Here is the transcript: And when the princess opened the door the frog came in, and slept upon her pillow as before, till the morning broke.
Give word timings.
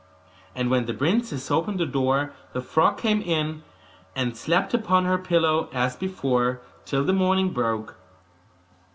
And 0.55 0.71
when 0.71 0.87
the 0.87 0.95
princess 0.95 1.51
opened 1.51 1.79
the 1.79 1.85
door 1.85 2.33
the 2.53 2.61
frog 2.61 2.97
came 2.97 3.21
in, 3.21 3.61
and 4.15 4.35
slept 4.35 4.73
upon 4.73 5.05
her 5.05 5.19
pillow 5.19 5.69
as 5.73 5.95
before, 5.95 6.59
till 6.85 7.03
the 7.03 7.13
morning 7.13 7.51
broke. 7.53 7.95